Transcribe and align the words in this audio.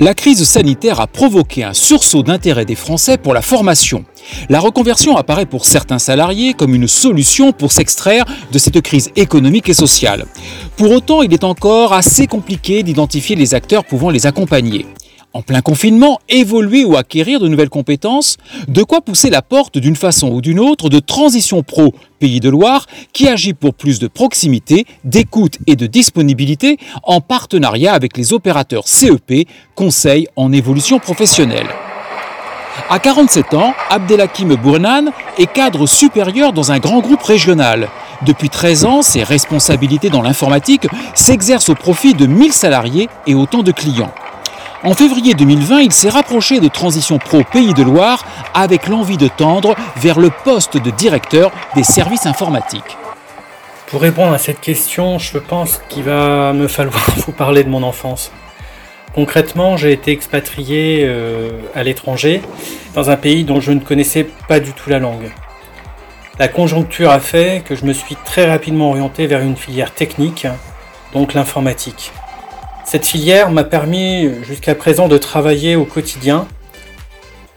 La 0.00 0.14
crise 0.14 0.44
sanitaire 0.44 1.00
a 1.00 1.08
provoqué 1.08 1.64
un 1.64 1.74
sursaut 1.74 2.22
d'intérêt 2.22 2.64
des 2.64 2.76
Français 2.76 3.18
pour 3.18 3.34
la 3.34 3.42
formation. 3.42 4.04
La 4.48 4.60
reconversion 4.60 5.16
apparaît 5.16 5.44
pour 5.44 5.64
certains 5.64 5.98
salariés 5.98 6.54
comme 6.54 6.72
une 6.72 6.86
solution 6.86 7.50
pour 7.50 7.72
s'extraire 7.72 8.24
de 8.52 8.58
cette 8.60 8.80
crise 8.80 9.10
économique 9.16 9.68
et 9.68 9.74
sociale. 9.74 10.26
Pour 10.76 10.92
autant, 10.92 11.22
il 11.22 11.32
est 11.32 11.42
encore 11.42 11.92
assez 11.94 12.28
compliqué 12.28 12.84
d'identifier 12.84 13.34
les 13.34 13.54
acteurs 13.54 13.84
pouvant 13.84 14.10
les 14.10 14.26
accompagner 14.26 14.86
en 15.38 15.42
plein 15.42 15.60
confinement, 15.60 16.18
évoluer 16.28 16.84
ou 16.84 16.96
acquérir 16.96 17.38
de 17.38 17.46
nouvelles 17.46 17.68
compétences, 17.68 18.38
de 18.66 18.82
quoi 18.82 19.00
pousser 19.00 19.30
la 19.30 19.40
porte 19.40 19.78
d'une 19.78 19.94
façon 19.94 20.30
ou 20.30 20.40
d'une 20.40 20.58
autre 20.58 20.88
de 20.88 20.98
Transition 20.98 21.62
Pro 21.62 21.94
Pays 22.18 22.40
de 22.40 22.48
Loire 22.48 22.86
qui 23.12 23.28
agit 23.28 23.54
pour 23.54 23.74
plus 23.74 24.00
de 24.00 24.08
proximité, 24.08 24.84
d'écoute 25.04 25.58
et 25.68 25.76
de 25.76 25.86
disponibilité 25.86 26.76
en 27.04 27.20
partenariat 27.20 27.94
avec 27.94 28.16
les 28.16 28.32
opérateurs 28.32 28.88
CEP, 28.88 29.46
Conseil 29.76 30.26
en 30.34 30.50
évolution 30.50 30.98
professionnelle. 30.98 31.68
À 32.90 32.98
47 32.98 33.54
ans, 33.54 33.74
Abdelhakim 33.90 34.56
Bournan 34.56 35.12
est 35.38 35.52
cadre 35.52 35.86
supérieur 35.86 36.52
dans 36.52 36.72
un 36.72 36.80
grand 36.80 36.98
groupe 36.98 37.22
régional. 37.22 37.88
Depuis 38.22 38.48
13 38.48 38.84
ans, 38.86 39.02
ses 39.02 39.22
responsabilités 39.22 40.10
dans 40.10 40.22
l'informatique 40.22 40.88
s'exercent 41.14 41.68
au 41.68 41.76
profit 41.76 42.14
de 42.14 42.26
1000 42.26 42.52
salariés 42.52 43.08
et 43.28 43.36
autant 43.36 43.62
de 43.62 43.70
clients. 43.70 44.12
En 44.84 44.94
février 44.94 45.34
2020, 45.34 45.80
il 45.80 45.92
s'est 45.92 46.08
rapproché 46.08 46.60
de 46.60 46.68
Transition 46.68 47.18
Pro 47.18 47.42
Pays 47.42 47.74
de 47.74 47.82
Loire 47.82 48.24
avec 48.54 48.86
l'envie 48.86 49.16
de 49.16 49.26
tendre 49.26 49.74
vers 49.96 50.20
le 50.20 50.30
poste 50.30 50.76
de 50.76 50.90
directeur 50.90 51.50
des 51.74 51.82
services 51.82 52.26
informatiques. 52.26 52.96
Pour 53.88 54.02
répondre 54.02 54.32
à 54.32 54.38
cette 54.38 54.60
question, 54.60 55.18
je 55.18 55.38
pense 55.38 55.80
qu'il 55.88 56.04
va 56.04 56.52
me 56.52 56.68
falloir 56.68 57.10
vous 57.26 57.32
parler 57.32 57.64
de 57.64 57.68
mon 57.68 57.82
enfance. 57.82 58.30
Concrètement, 59.16 59.76
j'ai 59.76 59.90
été 59.90 60.12
expatrié 60.12 61.02
euh, 61.02 61.50
à 61.74 61.82
l'étranger, 61.82 62.40
dans 62.94 63.10
un 63.10 63.16
pays 63.16 63.42
dont 63.42 63.60
je 63.60 63.72
ne 63.72 63.80
connaissais 63.80 64.28
pas 64.46 64.60
du 64.60 64.72
tout 64.74 64.90
la 64.90 65.00
langue. 65.00 65.32
La 66.38 66.46
conjoncture 66.46 67.10
a 67.10 67.18
fait 67.18 67.64
que 67.64 67.74
je 67.74 67.84
me 67.84 67.92
suis 67.92 68.14
très 68.24 68.48
rapidement 68.48 68.90
orienté 68.90 69.26
vers 69.26 69.40
une 69.40 69.56
filière 69.56 69.92
technique, 69.92 70.46
donc 71.12 71.34
l'informatique. 71.34 72.12
Cette 72.90 73.04
filière 73.04 73.50
m'a 73.50 73.64
permis 73.64 74.30
jusqu'à 74.44 74.74
présent 74.74 75.08
de 75.08 75.18
travailler 75.18 75.76
au 75.76 75.84
quotidien 75.84 76.48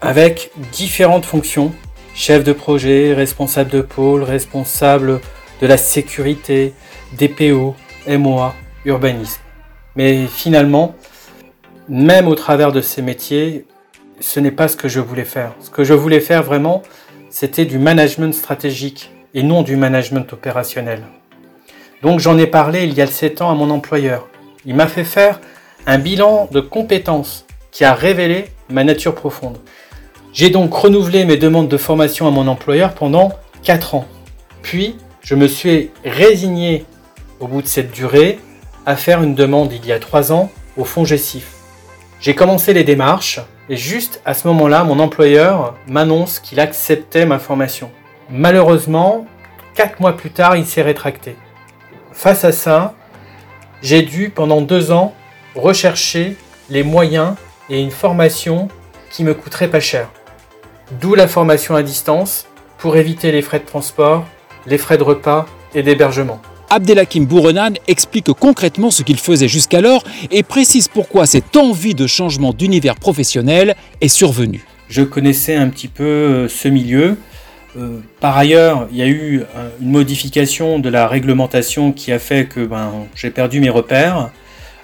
avec 0.02 0.50
différentes 0.72 1.24
fonctions, 1.24 1.72
chef 2.14 2.44
de 2.44 2.52
projet, 2.52 3.14
responsable 3.14 3.70
de 3.70 3.80
pôle, 3.80 4.24
responsable 4.24 5.22
de 5.62 5.66
la 5.66 5.78
sécurité, 5.78 6.74
DPO, 7.18 7.74
MOA, 8.06 8.54
urbanisme. 8.84 9.40
Mais 9.96 10.26
finalement, 10.26 10.94
même 11.88 12.28
au 12.28 12.34
travers 12.34 12.70
de 12.70 12.82
ces 12.82 13.00
métiers, 13.00 13.64
ce 14.20 14.38
n'est 14.38 14.50
pas 14.50 14.68
ce 14.68 14.76
que 14.76 14.88
je 14.88 15.00
voulais 15.00 15.24
faire. 15.24 15.54
Ce 15.60 15.70
que 15.70 15.82
je 15.82 15.94
voulais 15.94 16.20
faire 16.20 16.42
vraiment, 16.42 16.82
c'était 17.30 17.64
du 17.64 17.78
management 17.78 18.34
stratégique 18.34 19.10
et 19.32 19.42
non 19.42 19.62
du 19.62 19.76
management 19.76 20.30
opérationnel. 20.30 21.04
Donc 22.02 22.20
j'en 22.20 22.36
ai 22.36 22.46
parlé 22.46 22.84
il 22.84 22.92
y 22.92 23.00
a 23.00 23.06
7 23.06 23.40
ans 23.40 23.50
à 23.50 23.54
mon 23.54 23.70
employeur. 23.70 24.28
Il 24.64 24.74
m'a 24.76 24.86
fait 24.86 25.04
faire 25.04 25.40
un 25.86 25.98
bilan 25.98 26.48
de 26.52 26.60
compétences 26.60 27.46
qui 27.72 27.84
a 27.84 27.94
révélé 27.94 28.46
ma 28.68 28.84
nature 28.84 29.14
profonde. 29.14 29.58
J'ai 30.32 30.50
donc 30.50 30.72
renouvelé 30.72 31.24
mes 31.24 31.36
demandes 31.36 31.68
de 31.68 31.76
formation 31.76 32.28
à 32.28 32.30
mon 32.30 32.46
employeur 32.46 32.94
pendant 32.94 33.32
4 33.64 33.96
ans. 33.96 34.06
Puis, 34.62 34.96
je 35.20 35.34
me 35.34 35.48
suis 35.48 35.90
résigné 36.04 36.84
au 37.40 37.48
bout 37.48 37.62
de 37.62 37.66
cette 37.66 37.90
durée 37.90 38.38
à 38.86 38.96
faire 38.96 39.22
une 39.22 39.34
demande 39.34 39.72
il 39.72 39.84
y 39.84 39.92
a 39.92 39.98
3 39.98 40.32
ans 40.32 40.50
au 40.76 40.84
fonds 40.84 41.04
Gessif. 41.04 41.54
J'ai 42.20 42.34
commencé 42.34 42.72
les 42.72 42.84
démarches 42.84 43.40
et 43.68 43.76
juste 43.76 44.20
à 44.24 44.34
ce 44.34 44.46
moment-là, 44.48 44.84
mon 44.84 45.00
employeur 45.00 45.74
m'annonce 45.88 46.38
qu'il 46.38 46.60
acceptait 46.60 47.26
ma 47.26 47.38
formation. 47.38 47.90
Malheureusement, 48.30 49.26
4 49.74 50.00
mois 50.00 50.16
plus 50.16 50.30
tard, 50.30 50.56
il 50.56 50.66
s'est 50.66 50.82
rétracté. 50.82 51.36
Face 52.12 52.44
à 52.44 52.52
ça, 52.52 52.94
j'ai 53.82 54.02
dû 54.02 54.30
pendant 54.30 54.60
deux 54.60 54.92
ans 54.92 55.14
rechercher 55.54 56.36
les 56.70 56.82
moyens 56.82 57.34
et 57.68 57.80
une 57.80 57.90
formation 57.90 58.68
qui 59.10 59.24
me 59.24 59.34
coûterait 59.34 59.68
pas 59.68 59.80
cher. 59.80 60.08
D'où 61.00 61.14
la 61.14 61.28
formation 61.28 61.74
à 61.74 61.82
distance 61.82 62.46
pour 62.78 62.96
éviter 62.96 63.32
les 63.32 63.42
frais 63.42 63.58
de 63.58 63.66
transport, 63.66 64.24
les 64.66 64.78
frais 64.78 64.98
de 64.98 65.02
repas 65.02 65.46
et 65.74 65.82
d'hébergement. 65.82 66.40
Abdelhakim 66.70 67.26
Bourrenan 67.26 67.74
explique 67.86 68.32
concrètement 68.32 68.90
ce 68.90 69.02
qu'il 69.02 69.18
faisait 69.18 69.48
jusqu'alors 69.48 70.04
et 70.30 70.42
précise 70.42 70.88
pourquoi 70.88 71.26
cette 71.26 71.56
envie 71.56 71.94
de 71.94 72.06
changement 72.06 72.52
d'univers 72.52 72.94
professionnel 72.94 73.76
est 74.00 74.08
survenue. 74.08 74.64
Je 74.88 75.02
connaissais 75.02 75.54
un 75.54 75.68
petit 75.68 75.88
peu 75.88 76.04
euh, 76.04 76.48
ce 76.48 76.68
milieu, 76.68 77.18
euh, 77.76 78.00
par 78.20 78.36
ailleurs, 78.36 78.86
il 78.90 78.98
y 78.98 79.02
a 79.02 79.06
eu 79.06 79.40
euh, 79.40 79.70
une 79.80 79.90
modification 79.90 80.78
de 80.78 80.88
la 80.88 81.06
réglementation 81.06 81.92
qui 81.92 82.12
a 82.12 82.18
fait 82.18 82.46
que 82.46 82.64
ben, 82.64 83.06
j'ai 83.14 83.30
perdu 83.30 83.60
mes 83.60 83.70
repères. 83.70 84.30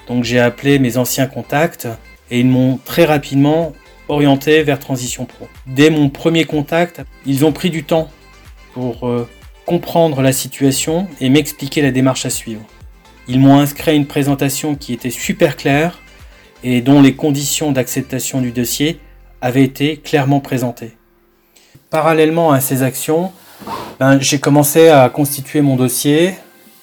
Donc 0.06 0.24
j'ai 0.24 0.40
appelé 0.40 0.78
mes 0.78 0.96
anciens 0.96 1.26
contacts 1.26 1.86
et 2.30 2.40
ils 2.40 2.46
m'ont 2.46 2.78
très 2.82 3.04
rapidement 3.04 3.72
orienté 4.08 4.62
vers 4.62 4.78
Transition 4.78 5.26
Pro. 5.26 5.48
Dès 5.66 5.90
mon 5.90 6.08
premier 6.08 6.44
contact, 6.44 7.02
ils 7.26 7.44
ont 7.44 7.52
pris 7.52 7.68
du 7.68 7.84
temps 7.84 8.08
pour 8.72 9.06
euh, 9.06 9.28
comprendre 9.66 10.22
la 10.22 10.32
situation 10.32 11.06
et 11.20 11.28
m'expliquer 11.28 11.82
la 11.82 11.90
démarche 11.90 12.24
à 12.24 12.30
suivre. 12.30 12.62
Ils 13.28 13.38
m'ont 13.38 13.58
inscrit 13.58 13.94
une 13.94 14.06
présentation 14.06 14.74
qui 14.74 14.94
était 14.94 15.10
super 15.10 15.56
claire 15.56 16.00
et 16.64 16.80
dont 16.80 17.02
les 17.02 17.14
conditions 17.14 17.70
d'acceptation 17.70 18.40
du 18.40 18.50
dossier 18.50 18.98
avaient 19.42 19.62
été 19.62 19.98
clairement 19.98 20.40
présentées. 20.40 20.97
Parallèlement 21.90 22.52
à 22.52 22.60
ces 22.60 22.82
actions, 22.82 23.32
ben, 23.98 24.20
j'ai 24.20 24.38
commencé 24.38 24.88
à 24.88 25.08
constituer 25.08 25.62
mon 25.62 25.74
dossier. 25.74 26.34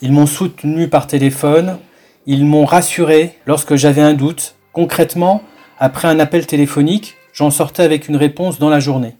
Ils 0.01 0.11
m'ont 0.11 0.25
soutenu 0.25 0.87
par 0.87 1.05
téléphone. 1.05 1.77
Ils 2.25 2.43
m'ont 2.43 2.65
rassuré 2.65 3.37
lorsque 3.45 3.75
j'avais 3.75 4.01
un 4.01 4.13
doute. 4.13 4.55
Concrètement, 4.73 5.43
après 5.77 6.07
un 6.07 6.19
appel 6.19 6.47
téléphonique, 6.47 7.17
j'en 7.33 7.51
sortais 7.51 7.83
avec 7.83 8.07
une 8.07 8.15
réponse 8.15 8.57
dans 8.57 8.69
la 8.69 8.79
journée. 8.79 9.15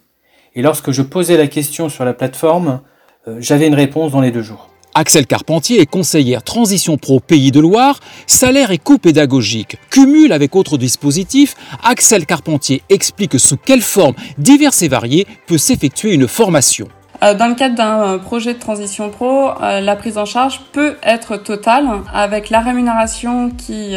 Et 0.56 0.64
lorsque 0.64 0.90
je 0.90 1.04
posais 1.04 1.38
la 1.38 1.48
question 1.48 1.88
sur 1.88 2.04
la 2.04 2.14
plateforme, 2.14 2.82
euh, 3.28 3.38
j'avais 3.40 3.68
une 3.68 3.76
réponse 3.76 4.12
dans 4.12 4.22
les 4.22 4.32
deux 4.32 4.42
jours. 4.42 4.70
Axel 4.98 5.28
Carpentier 5.28 5.82
est 5.82 5.86
conseillère 5.86 6.42
Transition 6.42 6.96
Pro 6.98 7.20
Pays 7.20 7.52
de 7.52 7.60
Loire, 7.60 8.00
salaire 8.28 8.72
et 8.72 8.78
coûts 8.78 8.98
pédagogiques. 8.98 9.78
Cumule 9.90 10.32
avec 10.32 10.56
autres 10.56 10.78
dispositifs, 10.78 11.56
Axel 11.84 12.26
Carpentier 12.26 12.82
explique 12.88 13.38
sous 13.38 13.58
quelle 13.58 13.82
forme 13.82 14.16
diverses 14.38 14.84
et 14.84 14.88
variées 14.88 15.28
peut 15.48 15.58
s'effectuer 15.58 16.14
une 16.14 16.30
formation. 16.30 16.88
Euh, 17.24 17.34
dans 17.34 17.48
le 17.48 17.56
cadre 17.56 17.76
d'un 17.76 18.02
euh, 18.04 18.18
projet 18.20 18.54
de 18.54 18.60
transition 18.60 19.10
pro, 19.10 19.50
euh, 19.62 19.82
la 19.82 19.98
prise 19.98 20.18
en 20.18 20.24
charge 20.24 20.62
peut 20.72 20.96
être 21.04 21.36
totale 21.36 21.90
avec 22.14 22.50
la 22.50 22.62
rémunération 22.62 23.50
qui 23.50 23.96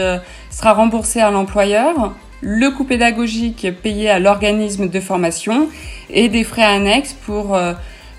sera 0.50 0.72
remboursée 0.72 1.20
à 1.20 1.31
l'employeur, 1.31 2.12
le 2.41 2.70
coût 2.70 2.84
pédagogique 2.84 3.69
payé 3.84 4.10
à 4.10 4.19
l'organisme 4.19 4.88
de 4.88 4.98
formation 4.98 5.69
et 6.10 6.28
des 6.28 6.42
frais 6.42 6.64
annexes 6.64 7.14
pour 7.25 7.56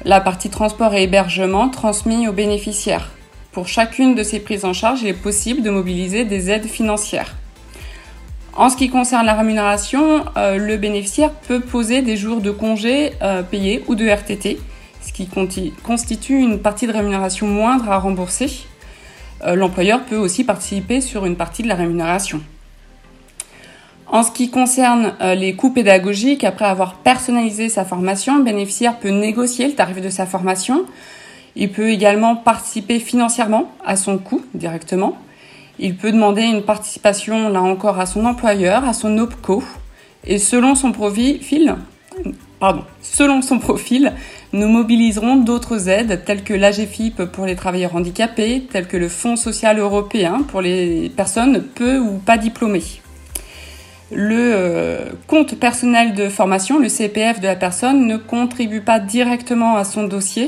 la 0.05 0.21
partie 0.21 0.49
transport 0.49 0.93
et 0.93 1.03
hébergement 1.03 1.69
transmis 1.69 2.27
aux 2.27 2.33
bénéficiaires. 2.33 3.11
Pour 3.51 3.67
chacune 3.67 4.15
de 4.15 4.23
ces 4.23 4.39
prises 4.39 4.65
en 4.65 4.73
charge, 4.73 5.01
il 5.01 5.07
est 5.07 5.13
possible 5.13 5.61
de 5.61 5.69
mobiliser 5.69 6.23
des 6.23 6.49
aides 6.49 6.67
financières. 6.67 7.35
En 8.55 8.69
ce 8.69 8.75
qui 8.75 8.89
concerne 8.89 9.25
la 9.25 9.35
rémunération, 9.35 10.25
euh, 10.37 10.57
le 10.57 10.77
bénéficiaire 10.77 11.31
peut 11.31 11.59
poser 11.59 12.01
des 12.01 12.17
jours 12.17 12.41
de 12.41 12.51
congé 12.51 13.13
euh, 13.21 13.41
payés 13.41 13.83
ou 13.87 13.95
de 13.95 14.07
RTT, 14.07 14.59
ce 15.01 15.13
qui 15.13 15.29
constitue 15.83 16.39
une 16.39 16.59
partie 16.59 16.85
de 16.85 16.91
rémunération 16.91 17.47
moindre 17.47 17.89
à 17.89 17.99
rembourser. 17.99 18.51
Euh, 19.45 19.55
l'employeur 19.55 20.03
peut 20.03 20.17
aussi 20.17 20.43
participer 20.43 20.99
sur 21.01 21.25
une 21.25 21.37
partie 21.37 21.63
de 21.63 21.67
la 21.67 21.75
rémunération. 21.75 22.41
En 24.11 24.23
ce 24.23 24.31
qui 24.31 24.49
concerne 24.49 25.13
euh, 25.21 25.35
les 25.35 25.53
coûts 25.53 25.69
pédagogiques, 25.69 26.43
après 26.43 26.65
avoir 26.65 26.95
personnalisé 26.95 27.69
sa 27.69 27.85
formation, 27.85 28.39
le 28.39 28.43
bénéficiaire 28.43 28.97
peut 28.97 29.09
négocier 29.09 29.67
le 29.67 29.73
tarif 29.73 30.01
de 30.01 30.09
sa 30.09 30.25
formation. 30.25 30.85
Il 31.55 31.71
peut 31.71 31.89
également 31.89 32.35
participer 32.35 32.99
financièrement 32.99 33.71
à 33.85 33.95
son 33.95 34.17
coût 34.17 34.41
directement. 34.55 35.15
Il 35.77 35.95
peut 35.95 36.11
demander 36.11 36.41
une 36.41 36.63
participation, 36.63 37.49
là 37.49 37.61
encore, 37.61 37.99
à 37.99 38.07
son 38.07 38.25
employeur, 38.25 38.83
à 38.83 38.93
son 38.93 39.15
OPCO. 39.19 39.63
Et 40.25 40.39
selon 40.39 40.73
son 40.73 40.91
profil, 40.91 41.75
selon 43.01 43.41
son 43.43 43.59
profil, 43.59 44.13
nous 44.53 44.67
mobiliserons 44.67 45.35
d'autres 45.35 45.87
aides 45.87 46.23
telles 46.25 46.43
que 46.43 46.55
l'AGFIP 46.55 47.25
pour 47.25 47.45
les 47.45 47.55
travailleurs 47.55 47.95
handicapés, 47.95 48.67
telles 48.71 48.87
que 48.87 48.97
le 48.97 49.07
Fonds 49.07 49.35
social 49.35 49.77
européen 49.77 50.41
pour 50.47 50.61
les 50.61 51.09
personnes 51.15 51.61
peu 51.61 51.99
ou 51.99 52.17
pas 52.17 52.37
diplômées 52.37 52.83
le 54.11 54.53
euh, 54.55 55.11
compte 55.27 55.55
personnel 55.55 56.13
de 56.13 56.29
formation, 56.29 56.79
le 56.79 56.89
CPF 56.89 57.39
de 57.39 57.47
la 57.47 57.55
personne, 57.55 58.07
ne 58.07 58.17
contribue 58.17 58.81
pas 58.81 58.99
directement 58.99 59.75
à 59.75 59.83
son 59.83 60.03
dossier, 60.03 60.47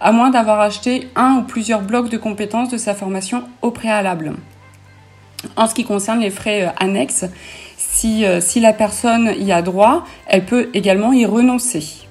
à 0.00 0.12
moins 0.12 0.30
d'avoir 0.30 0.60
acheté 0.60 1.08
un 1.16 1.38
ou 1.38 1.42
plusieurs 1.42 1.82
blocs 1.82 2.08
de 2.08 2.16
compétences 2.16 2.70
de 2.70 2.78
sa 2.78 2.94
formation 2.94 3.44
au 3.62 3.70
préalable. 3.70 4.34
En 5.56 5.66
ce 5.66 5.74
qui 5.74 5.84
concerne 5.84 6.20
les 6.20 6.30
frais 6.30 6.64
euh, 6.64 6.70
annexes, 6.78 7.26
Si, 7.78 8.24
si 8.40 8.60
la 8.60 8.72
personne 8.72 9.34
y 9.38 9.52
a 9.52 9.62
droit, 9.62 10.04
elle 10.26 10.44
peut 10.44 10.68
également 10.74 11.12
y 11.12 11.26
renoncer. 11.26 12.06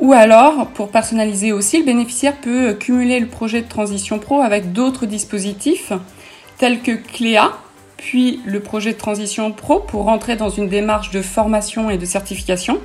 Ou 0.00 0.12
alors, 0.12 0.66
pour 0.68 0.88
personnaliser 0.90 1.52
aussi, 1.52 1.78
le 1.78 1.84
bénéficiaire 1.84 2.36
peut 2.36 2.74
cumuler 2.74 3.20
le 3.20 3.26
projet 3.26 3.60
de 3.60 3.68
transition 3.68 4.18
pro 4.18 4.40
avec 4.40 4.72
d'autres 4.72 5.06
dispositifs 5.06 5.92
tels 6.58 6.80
que 6.80 6.92
Cléa, 6.92 7.52
puis 8.00 8.40
le 8.46 8.60
projet 8.60 8.94
de 8.94 8.98
transition 8.98 9.52
pro 9.52 9.78
pour 9.78 10.04
rentrer 10.04 10.34
dans 10.34 10.48
une 10.48 10.68
démarche 10.68 11.10
de 11.10 11.20
formation 11.20 11.90
et 11.90 11.98
de 11.98 12.06
certification. 12.06 12.80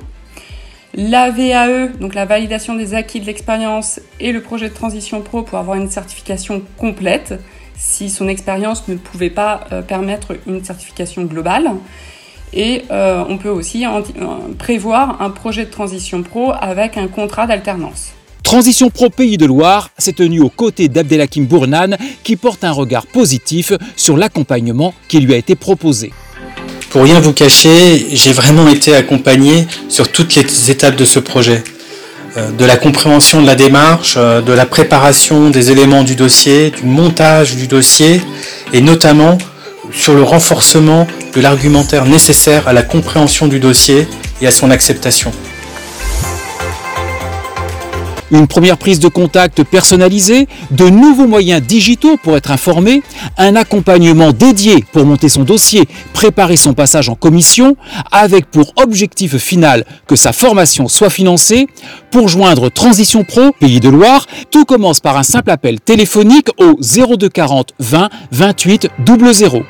La 0.94 1.30
VAE, 1.30 1.88
donc 1.98 2.14
la 2.14 2.26
validation 2.26 2.74
des 2.74 2.94
acquis 2.94 3.20
de 3.20 3.24
l'expérience, 3.24 3.98
et 4.20 4.30
le 4.30 4.42
projet 4.42 4.68
de 4.68 4.74
transition 4.74 5.22
pro 5.22 5.42
pour 5.42 5.58
avoir 5.58 5.78
une 5.78 5.90
certification 5.90 6.62
complète 6.76 7.34
si 7.76 8.10
son 8.10 8.28
expérience 8.28 8.88
ne 8.88 8.96
pouvait 8.96 9.30
pas 9.30 9.64
euh, 9.72 9.80
permettre 9.80 10.36
une 10.46 10.62
certification 10.62 11.24
globale. 11.24 11.72
Et 12.52 12.84
euh, 12.90 13.24
on 13.28 13.38
peut 13.38 13.48
aussi 13.48 13.86
euh, 13.86 14.00
prévoir 14.58 15.20
un 15.22 15.30
projet 15.30 15.64
de 15.64 15.70
transition 15.70 16.22
pro 16.22 16.52
avec 16.52 16.98
un 16.98 17.08
contrat 17.08 17.46
d'alternance. 17.46 18.12
Transition 18.46 18.90
Pro 18.90 19.10
Pays 19.10 19.38
de 19.38 19.44
Loire 19.44 19.90
s'est 19.98 20.12
tenue 20.12 20.38
aux 20.38 20.50
côtés 20.50 20.86
d'Abdelhakim 20.86 21.46
Bournan 21.46 21.96
qui 22.22 22.36
porte 22.36 22.62
un 22.62 22.70
regard 22.70 23.04
positif 23.04 23.72
sur 23.96 24.16
l'accompagnement 24.16 24.94
qui 25.08 25.18
lui 25.18 25.34
a 25.34 25.36
été 25.36 25.56
proposé. 25.56 26.12
Pour 26.90 27.02
rien 27.02 27.18
vous 27.18 27.32
cacher, 27.32 28.06
j'ai 28.12 28.32
vraiment 28.32 28.68
été 28.68 28.94
accompagné 28.94 29.66
sur 29.88 30.12
toutes 30.12 30.36
les 30.36 30.70
étapes 30.70 30.94
de 30.94 31.04
ce 31.04 31.18
projet. 31.18 31.64
Euh, 32.36 32.52
de 32.52 32.64
la 32.64 32.76
compréhension 32.76 33.42
de 33.42 33.46
la 33.48 33.56
démarche, 33.56 34.14
euh, 34.16 34.40
de 34.40 34.52
la 34.52 34.64
préparation 34.64 35.50
des 35.50 35.72
éléments 35.72 36.04
du 36.04 36.14
dossier, 36.14 36.70
du 36.70 36.84
montage 36.84 37.56
du 37.56 37.66
dossier 37.66 38.22
et 38.72 38.80
notamment 38.80 39.38
sur 39.92 40.14
le 40.14 40.22
renforcement 40.22 41.08
de 41.34 41.40
l'argumentaire 41.40 42.04
nécessaire 42.04 42.68
à 42.68 42.72
la 42.72 42.84
compréhension 42.84 43.48
du 43.48 43.58
dossier 43.58 44.06
et 44.40 44.46
à 44.46 44.52
son 44.52 44.70
acceptation. 44.70 45.32
Une 48.32 48.48
première 48.48 48.76
prise 48.76 48.98
de 48.98 49.08
contact 49.08 49.62
personnalisée, 49.62 50.48
de 50.72 50.88
nouveaux 50.88 51.28
moyens 51.28 51.62
digitaux 51.62 52.16
pour 52.22 52.36
être 52.36 52.50
informé, 52.50 53.02
un 53.38 53.54
accompagnement 53.54 54.32
dédié 54.32 54.84
pour 54.92 55.06
monter 55.06 55.28
son 55.28 55.44
dossier, 55.44 55.84
préparer 56.12 56.56
son 56.56 56.74
passage 56.74 57.08
en 57.08 57.14
commission, 57.14 57.76
avec 58.10 58.46
pour 58.46 58.72
objectif 58.76 59.36
final 59.36 59.84
que 60.06 60.16
sa 60.16 60.32
formation 60.32 60.88
soit 60.88 61.10
financée. 61.10 61.68
Pour 62.10 62.28
joindre 62.28 62.70
Transition 62.70 63.24
Pro, 63.24 63.52
Pays 63.60 63.80
de 63.80 63.88
Loire, 63.88 64.26
tout 64.50 64.64
commence 64.64 65.00
par 65.00 65.16
un 65.16 65.22
simple 65.22 65.50
appel 65.50 65.80
téléphonique 65.80 66.48
au 66.58 66.78
0240 66.80 67.74
20 67.78 68.08
28 68.32 68.88
00. 69.32 69.62